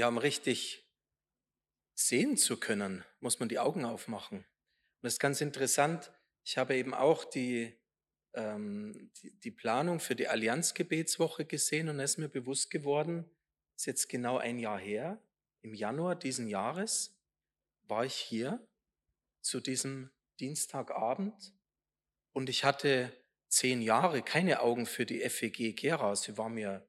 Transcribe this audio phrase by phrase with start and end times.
[0.00, 0.90] Ja, um richtig
[1.94, 4.38] sehen zu können, muss man die Augen aufmachen.
[4.38, 4.46] Und
[5.02, 6.10] das ist ganz interessant.
[6.42, 7.78] Ich habe eben auch die,
[8.32, 13.30] ähm, die, die Planung für die Allianzgebetswoche gesehen und es ist mir bewusst geworden,
[13.76, 15.22] ist jetzt genau ein Jahr her,
[15.60, 17.20] im Januar diesen Jahres
[17.82, 18.66] war ich hier
[19.42, 21.52] zu diesem Dienstagabend
[22.32, 23.12] und ich hatte
[23.48, 26.16] zehn Jahre keine Augen für die FEG Gera.
[26.16, 26.88] Sie war mir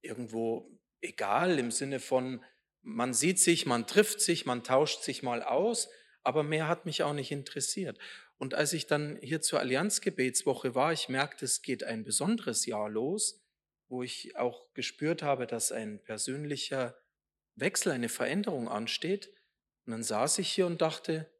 [0.00, 0.72] irgendwo
[1.02, 2.42] egal im Sinne von,
[2.82, 5.88] man sieht sich, man trifft sich, man tauscht sich mal aus,
[6.22, 7.98] aber mehr hat mich auch nicht interessiert.
[8.38, 12.88] Und als ich dann hier zur Allianzgebetswoche war, ich merkte, es geht ein besonderes Jahr
[12.88, 13.40] los,
[13.88, 16.96] wo ich auch gespürt habe, dass ein persönlicher
[17.54, 19.28] Wechsel, eine Veränderung ansteht.
[19.84, 21.30] Und dann saß ich hier und dachte,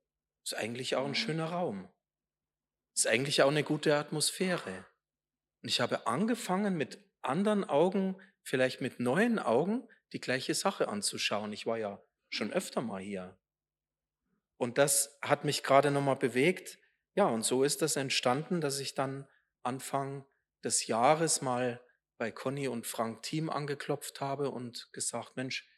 [0.45, 1.89] ist eigentlich auch ein schöner Raum.
[2.95, 4.85] Ist eigentlich auch eine gute Atmosphäre.
[5.63, 11.53] Und ich habe angefangen, mit anderen Augen, vielleicht mit neuen Augen, die gleiche Sache anzuschauen.
[11.53, 13.39] Ich war ja schon öfter mal hier.
[14.57, 16.79] Und das hat mich gerade nochmal bewegt.
[17.15, 19.27] Ja, und so ist das entstanden, dass ich dann
[19.63, 20.25] Anfang
[20.65, 21.81] des Jahres mal
[22.17, 25.69] bei Conny und Frank Team angeklopft habe und gesagt, Mensch,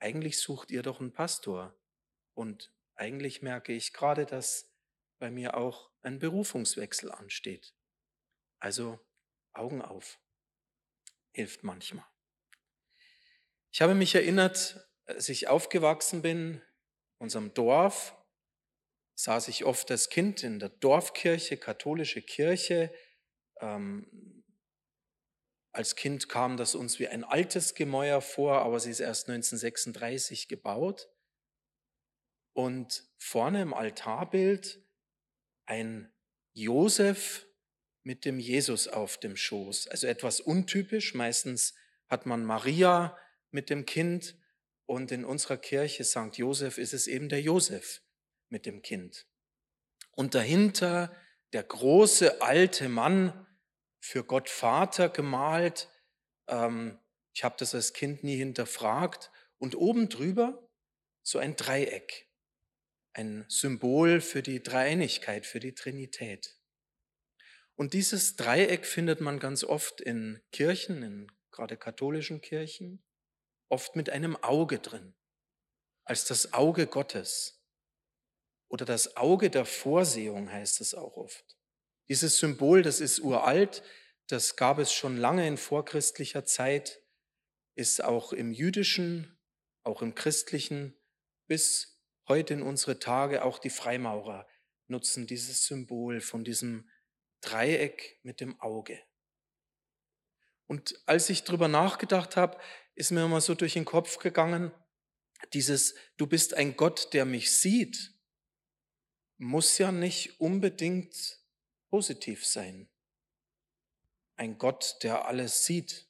[0.00, 1.78] eigentlich sucht ihr doch einen Pastor.
[2.34, 4.72] Und eigentlich merke ich gerade, dass
[5.18, 7.74] bei mir auch ein Berufungswechsel ansteht.
[8.58, 8.98] Also
[9.52, 10.18] Augen auf.
[11.30, 12.11] Hilft manchmal.
[13.74, 16.62] Ich habe mich erinnert, als ich aufgewachsen bin, in
[17.16, 18.14] unserem Dorf,
[19.14, 22.92] saß ich oft als Kind in der Dorfkirche, katholische Kirche.
[23.60, 24.44] Ähm,
[25.72, 30.48] als Kind kam das uns wie ein altes Gemäuer vor, aber sie ist erst 1936
[30.48, 31.08] gebaut.
[32.52, 34.84] Und vorne im Altarbild
[35.64, 36.12] ein
[36.52, 37.46] Josef
[38.02, 39.88] mit dem Jesus auf dem Schoß.
[39.88, 41.14] Also etwas untypisch.
[41.14, 41.74] Meistens
[42.08, 43.16] hat man Maria
[43.52, 44.36] mit dem Kind
[44.86, 46.36] und in unserer Kirche St.
[46.36, 48.02] Josef ist es eben der Josef
[48.48, 49.26] mit dem Kind.
[50.10, 51.14] Und dahinter
[51.52, 53.46] der große alte Mann
[54.00, 55.88] für Gott Vater gemalt.
[56.48, 56.98] Ähm,
[57.34, 59.30] ich habe das als Kind nie hinterfragt.
[59.58, 60.68] Und oben drüber
[61.22, 62.28] so ein Dreieck,
[63.12, 66.58] ein Symbol für die Dreieinigkeit, für die Trinität.
[67.76, 73.02] Und dieses Dreieck findet man ganz oft in Kirchen, in gerade katholischen Kirchen
[73.72, 75.14] oft mit einem Auge drin,
[76.04, 77.64] als das Auge Gottes.
[78.68, 81.56] Oder das Auge der Vorsehung heißt es auch oft.
[82.08, 83.82] Dieses Symbol, das ist uralt,
[84.28, 87.02] das gab es schon lange in vorchristlicher Zeit,
[87.74, 89.40] ist auch im jüdischen,
[89.84, 90.94] auch im christlichen,
[91.46, 94.46] bis heute in unsere Tage auch die Freimaurer
[94.86, 96.90] nutzen dieses Symbol von diesem
[97.40, 99.02] Dreieck mit dem Auge.
[100.66, 102.58] Und als ich drüber nachgedacht habe,
[102.94, 104.72] ist mir immer so durch den Kopf gegangen,
[105.52, 108.14] dieses Du bist ein Gott, der mich sieht,
[109.38, 111.40] muss ja nicht unbedingt
[111.90, 112.88] positiv sein.
[114.36, 116.08] Ein Gott, der alles sieht,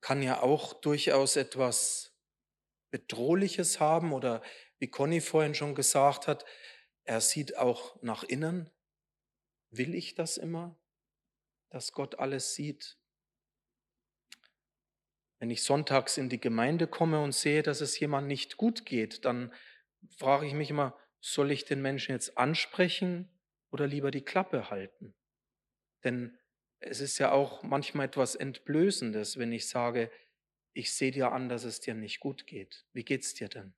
[0.00, 2.14] kann ja auch durchaus etwas
[2.90, 4.42] Bedrohliches haben oder
[4.78, 6.44] wie Conny vorhin schon gesagt hat,
[7.04, 8.70] er sieht auch nach innen.
[9.70, 10.78] Will ich das immer,
[11.70, 12.98] dass Gott alles sieht?
[15.38, 19.24] Wenn ich sonntags in die Gemeinde komme und sehe, dass es jemand nicht gut geht,
[19.24, 19.52] dann
[20.16, 23.28] frage ich mich immer, soll ich den Menschen jetzt ansprechen
[23.70, 25.14] oder lieber die Klappe halten?
[26.04, 26.36] Denn
[26.80, 30.10] es ist ja auch manchmal etwas Entblößendes, wenn ich sage,
[30.72, 32.84] ich sehe dir an, dass es dir nicht gut geht.
[32.92, 33.74] Wie geht's dir denn?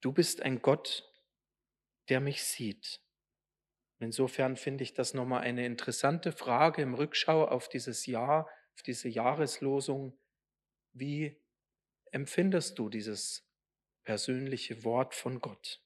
[0.00, 1.08] Du bist ein Gott,
[2.08, 3.00] der mich sieht.
[4.00, 9.08] Insofern finde ich das nochmal eine interessante Frage im Rückschau auf dieses Jahr, auf diese
[9.08, 10.18] Jahreslosung.
[10.92, 11.40] Wie
[12.10, 13.48] empfindest du dieses
[14.04, 15.82] persönliche Wort von Gott?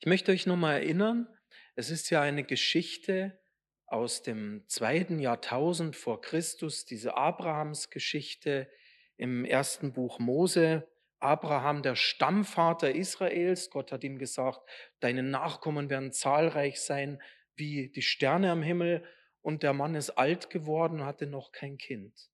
[0.00, 1.26] Ich möchte euch nochmal erinnern,
[1.74, 3.38] es ist ja eine Geschichte
[3.86, 8.70] aus dem zweiten Jahrtausend vor Christus, diese Abrahams-Geschichte
[9.16, 10.88] im ersten Buch Mose.
[11.20, 14.60] Abraham, der Stammvater Israels, Gott hat ihm gesagt,
[15.00, 17.20] deine Nachkommen werden zahlreich sein
[17.56, 19.04] wie die Sterne am Himmel
[19.42, 22.30] und der Mann ist alt geworden hatte noch kein Kind,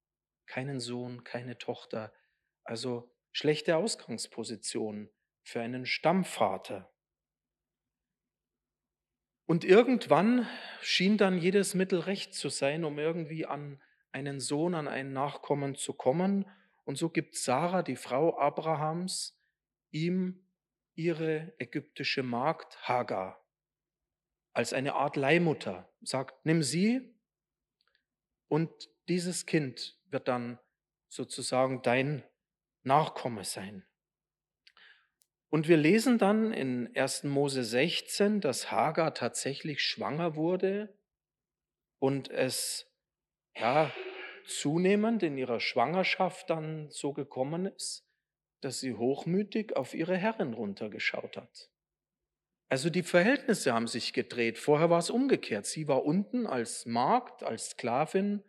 [0.47, 2.13] keinen Sohn, keine Tochter.
[2.65, 5.11] Also schlechte Ausgangsposition
[5.43, 6.91] für einen Stammvater.
[9.47, 10.49] Und irgendwann
[10.81, 15.75] schien dann jedes Mittel recht zu sein, um irgendwie an einen Sohn, an einen Nachkommen
[15.75, 16.47] zu kommen.
[16.85, 19.39] Und so gibt Sarah, die Frau Abrahams,
[19.91, 20.49] ihm
[20.95, 23.44] ihre ägyptische Magd Hagar
[24.55, 27.15] als eine Art Leihmutter, sagt, nimm sie
[28.49, 28.71] und
[29.09, 30.59] dieses Kind wird dann
[31.09, 32.23] sozusagen dein
[32.83, 33.85] Nachkomme sein.
[35.51, 37.25] Und wir lesen dann in 1.
[37.25, 40.97] Mose 16, dass Hagar tatsächlich schwanger wurde
[41.99, 42.91] und es
[43.57, 43.93] ja,
[44.47, 48.07] zunehmend in ihrer Schwangerschaft dann so gekommen ist,
[48.61, 51.71] dass sie hochmütig auf ihre Herrin runtergeschaut hat.
[52.75, 54.59] Also die Verhältnisse haben sich gedreht.
[54.59, 55.65] Vorher war es umgekehrt.
[55.65, 58.43] Sie war unten als Magd, als Sklavin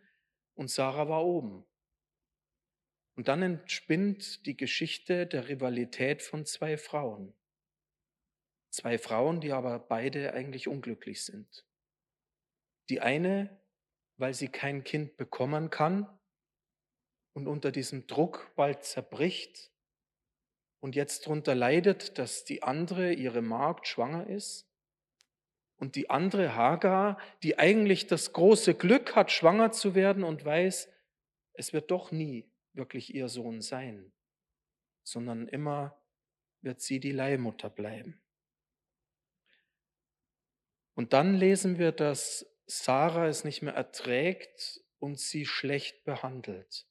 [0.56, 1.64] und Sarah war oben.
[3.14, 7.34] Und dann entspinnt die Geschichte der Rivalität von zwei Frauen.
[8.70, 11.64] Zwei Frauen, die aber beide eigentlich unglücklich sind.
[12.88, 13.60] Die eine,
[14.16, 16.08] weil sie kein Kind bekommen kann
[17.32, 19.70] und unter diesem Druck bald zerbricht
[20.80, 24.68] und jetzt darunter leidet, dass die andere, ihre Magd, schwanger ist.
[25.78, 30.88] Und die andere Hagar, die eigentlich das große Glück hat, schwanger zu werden und weiß,
[31.52, 34.12] es wird doch nie wirklich ihr Sohn sein,
[35.02, 36.00] sondern immer
[36.60, 38.20] wird sie die Leihmutter bleiben.
[40.94, 46.86] Und dann lesen wir, dass Sarah es nicht mehr erträgt und sie schlecht behandelt.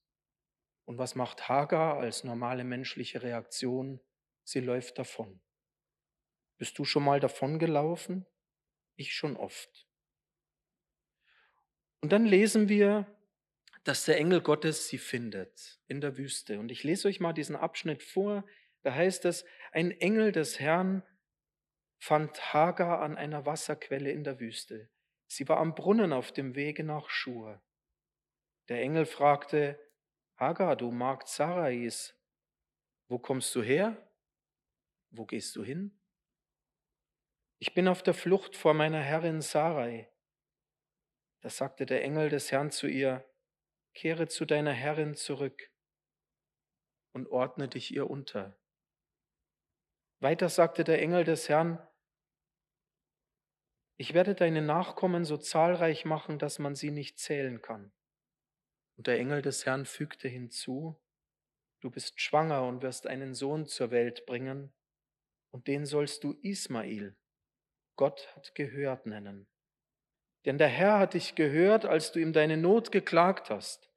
[0.85, 3.99] Und was macht Hagar als normale menschliche Reaktion?
[4.43, 5.41] Sie läuft davon.
[6.57, 8.25] Bist du schon mal davon gelaufen?
[8.95, 9.87] Ich schon oft.
[12.01, 13.07] Und dann lesen wir,
[13.83, 16.59] dass der Engel Gottes sie findet in der Wüste.
[16.59, 18.45] Und ich lese euch mal diesen Abschnitt vor.
[18.83, 21.03] Da heißt es, ein Engel des Herrn
[21.97, 24.89] fand Hagar an einer Wasserquelle in der Wüste.
[25.27, 27.61] Sie war am Brunnen auf dem Wege nach Schur.
[28.69, 29.79] Der Engel fragte,
[30.37, 32.13] Hagar, du Magd Sarais,
[33.07, 34.11] wo kommst du her?
[35.09, 35.97] Wo gehst du hin?
[37.59, 40.11] Ich bin auf der Flucht vor meiner Herrin Sarai.
[41.39, 43.23] Da sagte der Engel des Herrn zu ihr,
[43.93, 45.71] kehre zu deiner Herrin zurück
[47.13, 48.59] und ordne dich ihr unter.
[50.19, 51.79] Weiter sagte der Engel des Herrn,
[53.97, 57.93] ich werde deine Nachkommen so zahlreich machen, dass man sie nicht zählen kann.
[58.97, 60.95] Und der Engel des Herrn fügte hinzu,
[61.81, 64.73] du bist schwanger und wirst einen Sohn zur Welt bringen,
[65.51, 67.15] und den sollst du Ismail,
[67.95, 69.47] Gott hat gehört, nennen.
[70.45, 73.89] Denn der Herr hat dich gehört, als du ihm deine Not geklagt hast.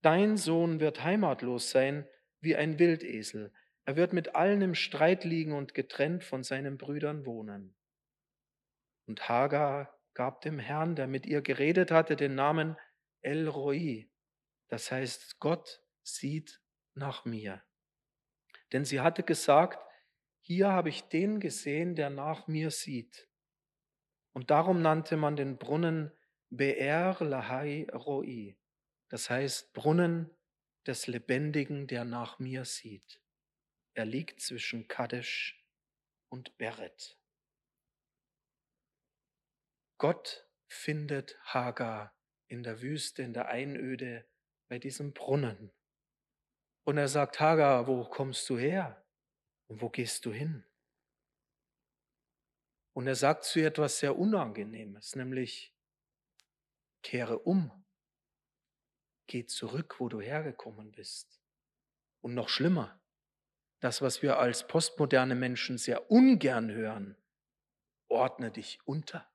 [0.00, 2.08] Dein Sohn wird heimatlos sein
[2.40, 3.52] wie ein Wildesel.
[3.84, 7.74] Er wird mit allen im Streit liegen und getrennt von seinen Brüdern wohnen.
[9.06, 12.76] Und Hagar gab dem Herrn, der mit ihr geredet hatte, den Namen
[13.20, 14.08] El Roi,
[14.72, 16.62] das heißt, Gott sieht
[16.94, 17.62] nach mir.
[18.72, 19.86] Denn sie hatte gesagt,
[20.40, 23.28] hier habe ich den gesehen, der nach mir sieht.
[24.32, 26.10] Und darum nannte man den Brunnen
[26.50, 28.56] Be'er Lahai Roi,
[29.10, 30.30] das heißt Brunnen
[30.86, 33.20] des Lebendigen, der nach mir sieht.
[33.92, 35.62] Er liegt zwischen Kadesh
[36.30, 37.18] und Beret.
[39.98, 42.16] Gott findet Hagar
[42.46, 44.26] in der Wüste, in der Einöde,
[44.72, 45.70] bei diesem Brunnen.
[46.84, 49.04] Und er sagt, Hagar, wo kommst du her?
[49.66, 50.64] Und wo gehst du hin?
[52.94, 55.76] Und er sagt zu ihr etwas sehr Unangenehmes, nämlich,
[57.02, 57.84] kehre um,
[59.26, 61.42] geh zurück, wo du hergekommen bist.
[62.22, 62.98] Und noch schlimmer,
[63.80, 67.18] das, was wir als postmoderne Menschen sehr ungern hören,
[68.08, 69.30] ordne dich unter.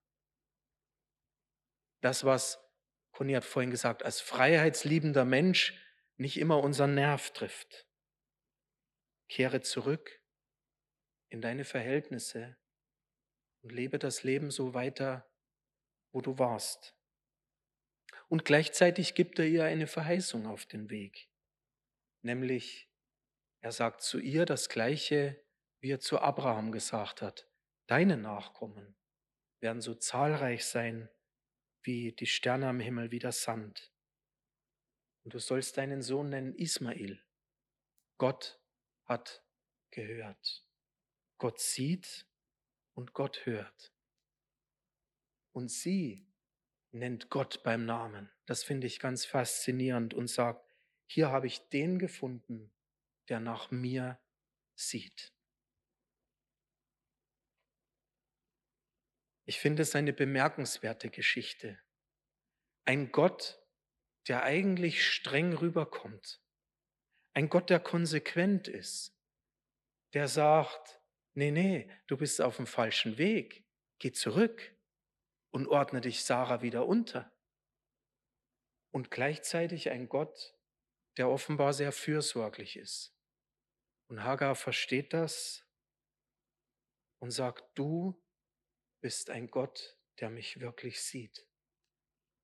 [2.01, 2.66] Das, was
[3.17, 5.73] Conny hat vorhin gesagt, als freiheitsliebender Mensch
[6.17, 7.87] nicht immer unseren Nerv trifft.
[9.27, 10.21] Kehre zurück
[11.29, 12.57] in deine Verhältnisse
[13.63, 15.27] und lebe das Leben so weiter,
[16.11, 16.95] wo du warst.
[18.27, 21.27] Und gleichzeitig gibt er ihr eine Verheißung auf den Weg,
[22.21, 22.87] nämlich
[23.61, 25.43] er sagt zu ihr das gleiche,
[25.79, 27.49] wie er zu Abraham gesagt hat,
[27.87, 28.95] deine Nachkommen
[29.59, 31.09] werden so zahlreich sein
[31.87, 33.91] wie die Sterne am Himmel, wie der Sand.
[35.23, 37.23] Und du sollst deinen Sohn nennen Ismael.
[38.17, 38.59] Gott
[39.05, 39.43] hat
[39.89, 40.65] gehört.
[41.37, 42.27] Gott sieht
[42.93, 43.93] und Gott hört.
[45.53, 46.27] Und sie
[46.91, 48.29] nennt Gott beim Namen.
[48.45, 50.75] Das finde ich ganz faszinierend und sagt,
[51.05, 52.71] hier habe ich den gefunden,
[53.29, 54.19] der nach mir
[54.75, 55.33] sieht.
[59.49, 61.79] Ich finde es eine bemerkenswerte Geschichte.
[62.85, 63.59] Ein Gott,
[64.27, 66.41] der eigentlich streng rüberkommt.
[67.33, 69.17] Ein Gott, der konsequent ist.
[70.13, 71.01] Der sagt,
[71.33, 73.65] nee, nee, du bist auf dem falschen Weg.
[73.99, 74.75] Geh zurück
[75.51, 77.31] und ordne dich Sarah wieder unter.
[78.91, 80.55] und gleichzeitig ein Gott,
[81.17, 83.15] der offenbar sehr fürsorglich ist.
[84.09, 85.65] Und Hagar versteht das
[87.19, 88.21] und sagt, du
[89.07, 91.47] bist ein Gott, der mich wirklich sieht,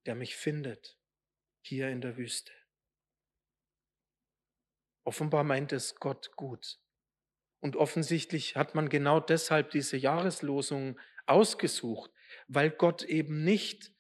[0.06, 0.98] der mich findet
[1.60, 2.54] hier in der Wüste.
[5.04, 6.80] Offenbar meint es Gott gut.
[7.60, 12.12] Und offensichtlich hat man genau deshalb diese Jahreslosung ausgesucht,
[12.48, 13.94] weil Gott eben nicht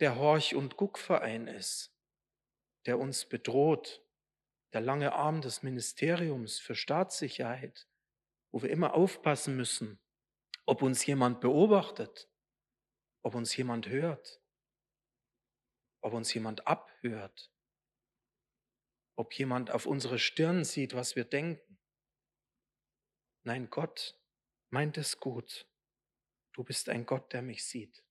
[0.00, 1.96] der Horch- und Guckverein ist,
[2.86, 4.04] der uns bedroht,
[4.72, 7.86] der lange Arm des Ministeriums für Staatssicherheit,
[8.50, 10.00] wo wir immer aufpassen müssen,
[10.68, 12.28] ob uns jemand beobachtet,
[13.22, 14.38] ob uns jemand hört,
[16.02, 17.50] ob uns jemand abhört,
[19.16, 21.78] ob jemand auf unsere Stirn sieht, was wir denken.
[23.44, 24.20] Nein, Gott
[24.68, 25.66] meint es gut.
[26.52, 28.04] Du bist ein Gott, der mich sieht.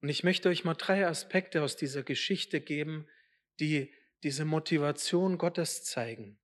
[0.00, 3.08] Und ich möchte euch mal drei Aspekte aus dieser Geschichte geben,
[3.58, 6.38] die diese Motivation Gottes zeigen.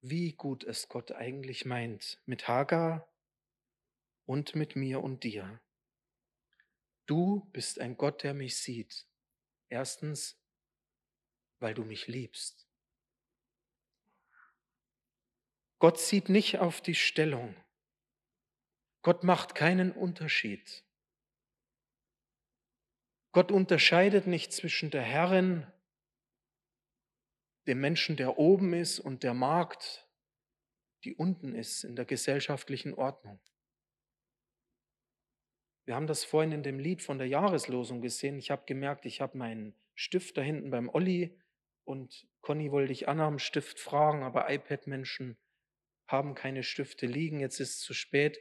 [0.00, 3.13] Wie gut es Gott eigentlich meint mit Hagar
[4.26, 5.60] und mit mir und dir.
[7.06, 9.06] Du bist ein Gott, der mich sieht.
[9.68, 10.40] Erstens,
[11.58, 12.66] weil du mich liebst.
[15.78, 17.54] Gott sieht nicht auf die Stellung.
[19.02, 20.84] Gott macht keinen Unterschied.
[23.32, 25.66] Gott unterscheidet nicht zwischen der Herrin,
[27.66, 30.08] dem Menschen, der oben ist, und der Magd,
[31.02, 33.40] die unten ist in der gesellschaftlichen Ordnung.
[35.84, 38.38] Wir haben das vorhin in dem Lied von der Jahreslosung gesehen.
[38.38, 41.38] Ich habe gemerkt, ich habe meinen Stift da hinten beim Olli
[41.84, 45.36] und Conny wollte ich Anna am Stift fragen, aber iPad-Menschen
[46.06, 47.40] haben keine Stifte liegen.
[47.40, 48.38] Jetzt ist es zu spät.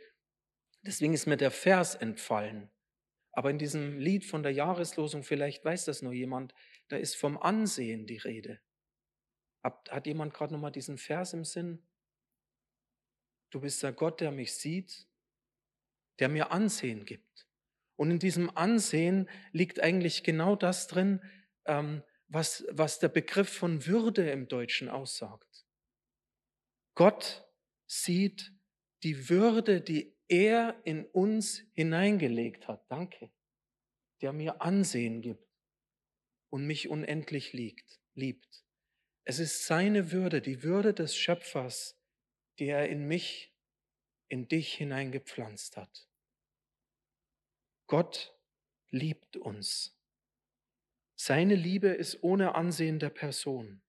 [0.81, 2.71] Deswegen ist mir der Vers entfallen.
[3.31, 6.53] Aber in diesem Lied von der Jahreslosung, vielleicht weiß das nur jemand,
[6.87, 8.61] da ist vom Ansehen die Rede.
[9.63, 11.87] Hat jemand gerade nochmal diesen Vers im Sinn?
[13.49, 15.07] Du bist der Gott, der mich sieht
[16.23, 17.49] der mir Ansehen gibt.
[17.97, 21.21] Und in diesem Ansehen liegt eigentlich genau das drin,
[21.65, 25.65] ähm, was, was der Begriff von Würde im Deutschen aussagt.
[26.95, 27.45] Gott
[27.87, 28.53] sieht
[29.03, 32.89] die Würde, die er in uns hineingelegt hat.
[32.89, 33.29] Danke.
[34.21, 35.45] Der mir Ansehen gibt
[36.49, 38.63] und mich unendlich liegt, liebt.
[39.25, 41.99] Es ist seine Würde, die Würde des Schöpfers,
[42.59, 43.53] die er in mich
[44.29, 46.07] in dich hineingepflanzt hat.
[47.93, 48.35] Gott
[48.89, 49.95] liebt uns.
[51.15, 53.83] Seine Liebe ist ohne Ansehen der Person.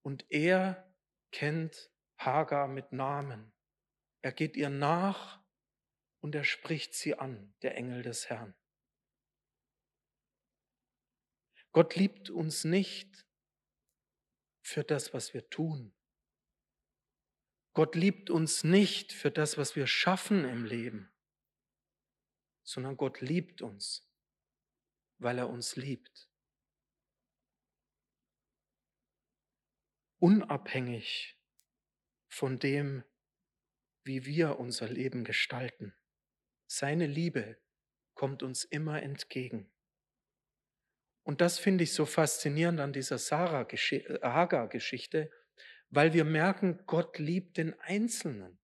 [0.00, 0.90] Und er
[1.30, 3.52] kennt Hagar mit Namen.
[4.22, 5.44] Er geht ihr nach
[6.20, 8.54] und er spricht sie an, der Engel des Herrn.
[11.72, 13.26] Gott liebt uns nicht
[14.62, 15.94] für das, was wir tun.
[17.74, 21.09] Gott liebt uns nicht für das, was wir schaffen im Leben,
[22.62, 24.08] sondern Gott liebt uns,
[25.18, 26.28] weil er uns liebt.
[30.18, 31.38] Unabhängig
[32.28, 33.04] von dem,
[34.04, 35.94] wie wir unser Leben gestalten.
[36.66, 37.58] Seine Liebe
[38.14, 39.72] kommt uns immer entgegen.
[41.22, 45.30] Und das finde ich so faszinierend an dieser Sarah-Hagar-Geschichte,
[45.90, 48.58] weil wir merken, Gott liebt den Einzelnen.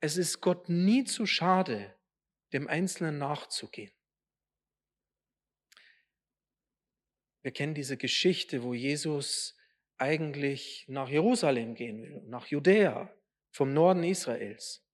[0.00, 1.97] Es ist Gott nie zu schade,
[2.52, 3.92] dem Einzelnen nachzugehen.
[7.42, 9.56] Wir kennen diese Geschichte, wo Jesus
[9.96, 13.12] eigentlich nach Jerusalem gehen will, nach Judäa,
[13.50, 14.84] vom Norden Israels.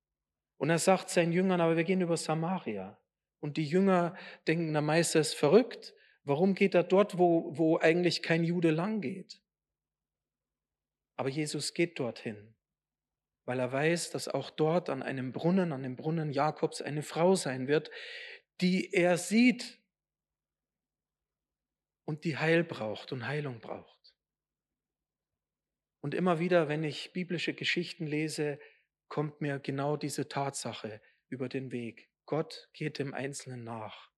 [0.56, 2.99] Und er sagt seinen Jüngern, aber wir gehen über Samaria.
[3.40, 5.94] Und die Jünger denken, der Meister ist verrückt.
[6.23, 9.42] Warum geht er dort, wo, wo eigentlich kein Jude lang geht?
[11.16, 12.53] Aber Jesus geht dorthin,
[13.44, 17.34] weil er weiß, dass auch dort an einem Brunnen, an dem Brunnen Jakobs, eine Frau
[17.34, 17.90] sein wird,
[18.60, 19.80] die er sieht
[22.04, 24.14] und die Heil braucht und Heilung braucht.
[26.00, 28.58] Und immer wieder, wenn ich biblische Geschichten lese,
[29.08, 32.10] kommt mir genau diese Tatsache über den Weg.
[32.26, 34.10] Gott geht dem Einzelnen nach.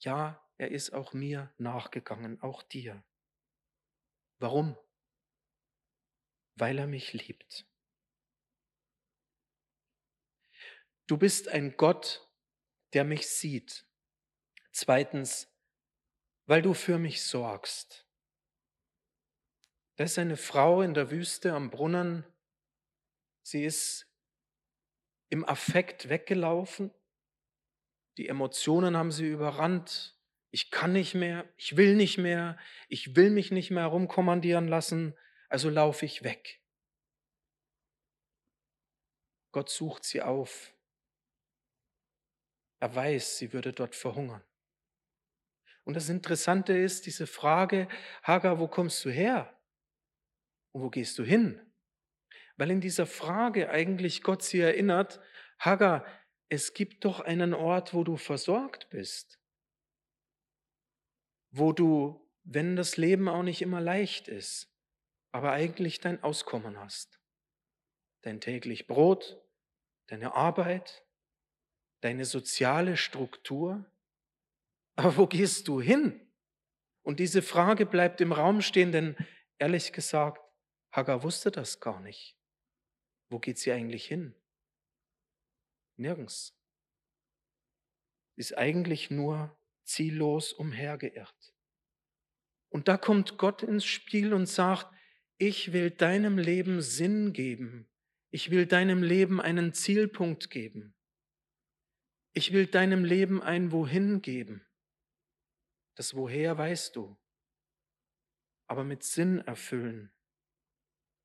[0.00, 3.04] Ja, er ist auch mir nachgegangen, auch dir.
[4.38, 4.76] Warum?
[6.54, 7.66] Weil er mich liebt.
[11.06, 12.28] Du bist ein Gott,
[12.92, 13.86] der mich sieht.
[14.72, 15.48] Zweitens,
[16.46, 18.06] weil du für mich sorgst.
[19.96, 22.24] Da ist eine Frau in der Wüste am Brunnen.
[23.42, 24.06] Sie ist
[25.28, 26.92] im Affekt weggelaufen.
[28.18, 30.18] Die Emotionen haben sie überrannt.
[30.50, 32.58] Ich kann nicht mehr, ich will nicht mehr,
[32.88, 35.16] ich will mich nicht mehr herumkommandieren lassen,
[35.48, 36.62] also laufe ich weg.
[39.52, 40.75] Gott sucht sie auf.
[42.80, 44.42] Er weiß, sie würde dort verhungern.
[45.84, 47.88] Und das Interessante ist diese Frage,
[48.22, 49.56] Hagar, wo kommst du her?
[50.72, 51.60] Und wo gehst du hin?
[52.56, 55.20] Weil in dieser Frage eigentlich Gott sie erinnert,
[55.58, 56.04] Hagar,
[56.48, 59.38] es gibt doch einen Ort, wo du versorgt bist
[61.58, 64.70] wo du, wenn das Leben auch nicht immer leicht ist,
[65.32, 67.18] aber eigentlich dein Auskommen hast.
[68.22, 69.40] Dein täglich Brot,
[70.08, 71.05] deine Arbeit,
[72.06, 73.84] deine soziale Struktur.
[74.94, 76.20] Aber wo gehst du hin?
[77.02, 79.16] Und diese Frage bleibt im Raum stehen, denn
[79.58, 80.40] ehrlich gesagt,
[80.92, 82.38] Hagar wusste das gar nicht.
[83.28, 84.36] Wo geht sie eigentlich hin?
[85.96, 86.56] Nirgends.
[88.36, 91.54] Ist eigentlich nur ziellos umhergeirrt.
[92.68, 94.86] Und da kommt Gott ins Spiel und sagt,
[95.38, 97.88] ich will deinem Leben Sinn geben.
[98.30, 100.95] Ich will deinem Leben einen Zielpunkt geben.
[102.38, 104.66] Ich will deinem Leben ein Wohin geben.
[105.94, 107.16] Das Woher weißt du,
[108.66, 110.12] aber mit Sinn erfüllen,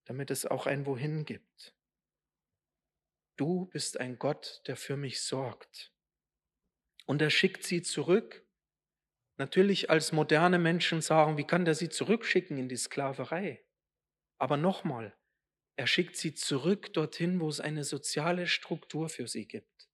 [0.06, 1.76] damit es auch ein Wohin gibt.
[3.36, 5.94] Du bist ein Gott, der für mich sorgt.
[7.08, 8.48] Und er schickt sie zurück
[9.36, 13.66] natürlich als moderne Menschen sagen, wie kann der sie zurückschicken in die Sklaverei?
[14.38, 15.14] Aber nochmal,
[15.76, 19.91] er schickt sie zurück dorthin, wo es eine soziale Struktur für sie gibt,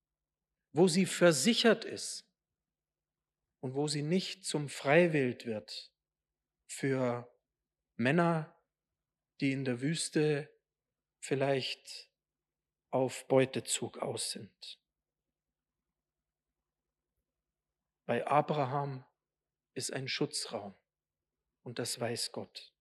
[0.72, 2.24] wo sie versichert ist
[3.60, 5.92] und wo sie nicht zum Freiwild wird
[6.66, 7.30] für
[7.96, 8.54] Männer,
[9.40, 10.48] die in der Wüste
[11.20, 12.10] vielleicht
[12.90, 14.80] auf Beutezug aus sind.
[18.06, 19.04] Bei Abraham
[19.74, 20.74] ist ein Schutzraum
[21.62, 22.72] und das weiß Gott.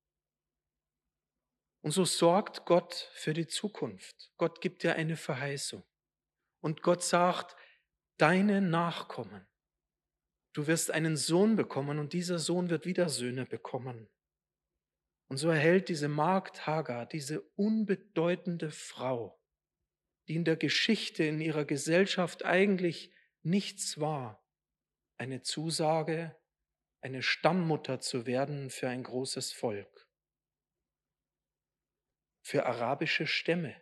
[1.81, 4.31] Und so sorgt Gott für die Zukunft.
[4.37, 5.83] Gott gibt dir eine Verheißung.
[6.59, 7.55] Und Gott sagt,
[8.17, 9.47] deine Nachkommen,
[10.53, 14.09] du wirst einen Sohn bekommen und dieser Sohn wird wieder Söhne bekommen.
[15.29, 19.39] Und so erhält diese Magd Hagar, diese unbedeutende Frau,
[20.27, 24.43] die in der Geschichte, in ihrer Gesellschaft eigentlich nichts war,
[25.17, 26.35] eine Zusage,
[27.01, 30.09] eine Stammmutter zu werden für ein großes Volk,
[32.41, 33.75] für arabische Stämme.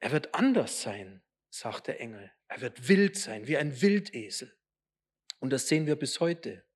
[0.00, 2.32] Er wird anders sein, sagt der Engel.
[2.48, 4.56] Er wird wild sein, wie ein Wildesel.
[5.38, 6.66] Und das sehen wir bis heute.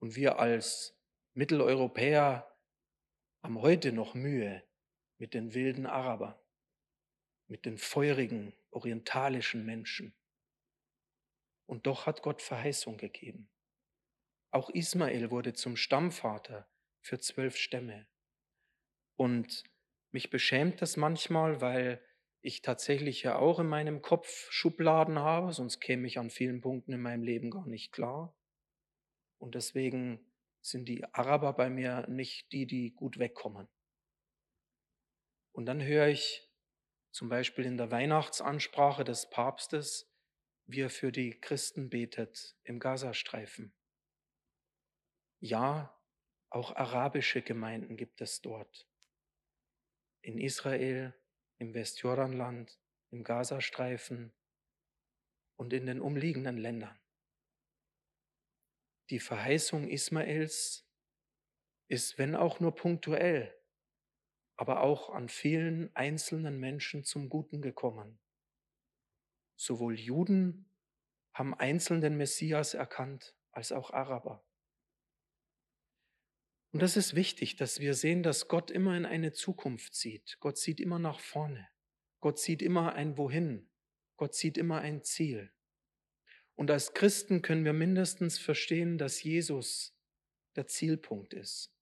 [0.00, 0.98] Und wir als
[1.34, 2.58] Mitteleuropäer
[3.42, 4.62] haben heute noch Mühe
[5.18, 6.34] mit den wilden Arabern,
[7.48, 10.14] mit den feurigen orientalischen Menschen.
[11.66, 13.50] Und doch hat Gott Verheißung gegeben.
[14.50, 16.68] Auch Ismael wurde zum Stammvater
[17.00, 18.06] für zwölf Stämme.
[19.16, 19.64] Und
[20.10, 22.04] mich beschämt das manchmal, weil
[22.42, 26.92] ich tatsächlich ja auch in meinem Kopf Schubladen habe, sonst käme ich an vielen Punkten
[26.92, 28.36] in meinem Leben gar nicht klar.
[29.38, 33.68] Und deswegen sind die Araber bei mir nicht die, die gut wegkommen.
[35.52, 36.48] Und dann höre ich
[37.12, 40.10] zum Beispiel in der Weihnachtsansprache des Papstes,
[40.66, 43.74] wie er für die Christen betet im Gazastreifen.
[45.40, 46.00] Ja,
[46.48, 48.88] auch arabische Gemeinden gibt es dort.
[50.22, 51.14] In Israel,
[51.62, 52.76] im Westjordanland,
[53.12, 54.32] im Gazastreifen
[55.54, 56.98] und in den umliegenden Ländern.
[59.10, 60.84] Die Verheißung Ismaels
[61.86, 63.56] ist, wenn auch nur punktuell,
[64.56, 68.18] aber auch an vielen einzelnen Menschen zum Guten gekommen.
[69.54, 70.68] Sowohl Juden
[71.32, 74.44] haben einzeln den Messias erkannt, als auch Araber.
[76.72, 80.38] Und das ist wichtig, dass wir sehen, dass Gott immer in eine Zukunft sieht.
[80.40, 81.68] Gott sieht immer nach vorne.
[82.20, 83.68] Gott sieht immer ein Wohin.
[84.16, 85.52] Gott sieht immer ein Ziel.
[86.54, 89.94] Und als Christen können wir mindestens verstehen, dass Jesus
[90.56, 91.74] der Zielpunkt ist.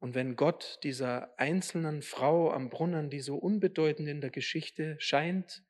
[0.00, 5.62] Und wenn Gott dieser einzelnen Frau am Brunnen, die so unbedeutend in der Geschichte scheint,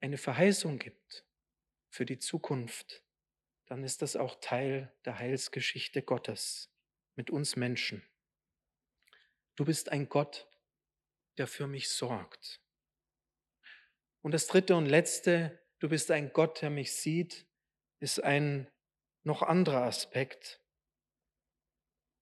[0.00, 1.26] eine Verheißung gibt
[1.90, 3.02] für die Zukunft,
[3.66, 6.70] dann ist das auch Teil der Heilsgeschichte Gottes
[7.16, 8.02] mit uns Menschen.
[9.56, 10.48] Du bist ein Gott,
[11.36, 12.60] der für mich sorgt.
[14.22, 17.46] Und das dritte und letzte, du bist ein Gott, der mich sieht,
[18.00, 18.70] ist ein
[19.22, 20.60] noch anderer Aspekt,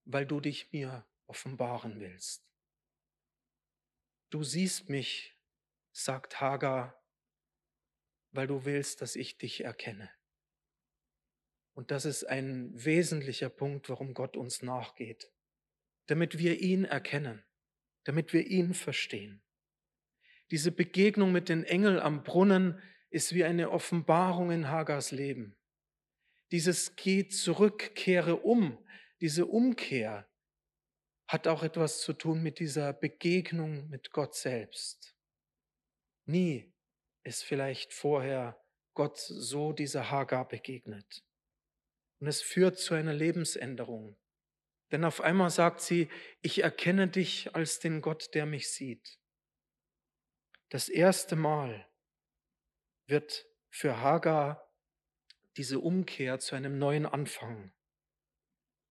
[0.04, 2.46] weil du dich mir offenbaren willst.
[4.30, 5.36] Du siehst mich,
[5.92, 7.00] sagt Hagar,
[8.32, 10.10] weil du willst, dass ich dich erkenne.
[11.74, 15.30] Und das ist ein wesentlicher Punkt, warum Gott uns nachgeht,
[16.06, 17.44] damit wir ihn erkennen,
[18.04, 19.42] damit wir ihn verstehen.
[20.50, 25.56] Diese Begegnung mit den Engeln am Brunnen ist wie eine Offenbarung in Hagars Leben.
[26.52, 28.78] Dieses Geh zurück, kehre um,
[29.20, 30.28] diese Umkehr
[31.26, 35.16] hat auch etwas zu tun mit dieser Begegnung mit Gott selbst.
[36.26, 36.72] Nie
[37.22, 38.60] ist vielleicht vorher
[38.92, 41.24] Gott so dieser Hagar begegnet.
[42.20, 44.16] Und es führt zu einer Lebensänderung.
[44.92, 46.08] Denn auf einmal sagt sie,
[46.40, 49.18] ich erkenne dich als den Gott, der mich sieht.
[50.68, 51.88] Das erste Mal
[53.06, 54.72] wird für Hagar
[55.56, 57.72] diese Umkehr zu einem neuen Anfang.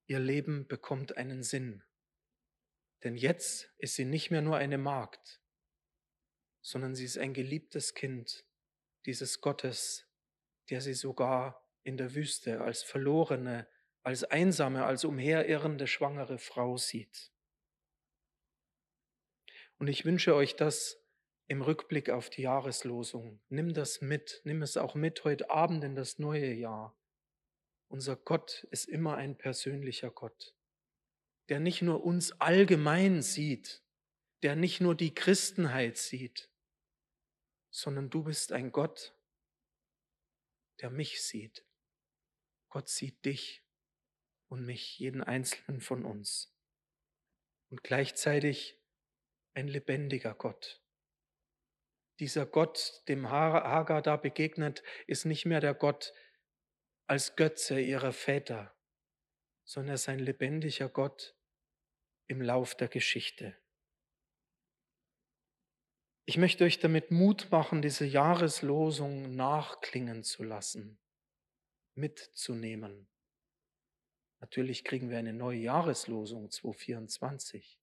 [0.08, 1.84] Ihr Leben bekommt einen Sinn.
[3.04, 5.42] Denn jetzt ist sie nicht mehr nur eine Magd,
[6.62, 8.46] sondern sie ist ein geliebtes Kind
[9.06, 10.08] dieses Gottes,
[10.70, 13.67] der sie sogar in der Wüste als verlorene,
[14.02, 17.32] als einsame, als umherirrende schwangere Frau sieht.
[19.78, 20.98] Und ich wünsche euch das
[21.48, 23.41] im Rückblick auf die Jahreslosung.
[23.50, 26.98] Nimm das mit, nimm es auch mit heute Abend in das neue Jahr.
[27.89, 30.56] Unser Gott ist immer ein persönlicher Gott,
[31.50, 33.84] der nicht nur uns allgemein sieht,
[34.41, 36.50] der nicht nur die Christenheit sieht,
[37.69, 39.13] sondern du bist ein Gott,
[40.82, 41.65] der mich sieht.
[42.74, 43.64] Gott sieht dich
[44.48, 46.58] und mich, jeden einzelnen von uns.
[47.70, 48.82] Und gleichzeitig
[49.54, 50.84] ein lebendiger Gott.
[52.20, 56.16] Dieser Gott, dem Hagar da begegnet, ist nicht mehr der Gott
[57.06, 58.76] als Götze ihrer Väter,
[59.64, 61.38] sondern er ist ein lebendiger Gott
[62.26, 63.56] im Lauf der Geschichte.
[66.26, 71.00] Ich möchte euch damit Mut machen, diese Jahreslosung nachklingen zu lassen
[71.96, 73.08] mitzunehmen.
[74.40, 77.80] Natürlich kriegen wir eine neue Jahreslosung 2024,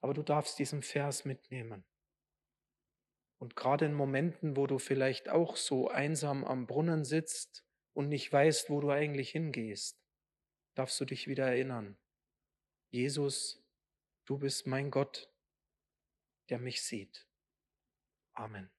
[0.00, 1.84] aber du darfst diesen Vers mitnehmen.
[3.38, 8.32] Und gerade in Momenten, wo du vielleicht auch so einsam am Brunnen sitzt und nicht
[8.32, 10.00] weißt, wo du eigentlich hingehst,
[10.74, 11.98] darfst du dich wieder erinnern.
[12.90, 13.62] Jesus,
[14.24, 15.30] du bist mein Gott,
[16.50, 17.26] der mich sieht.
[18.32, 18.70] Amen.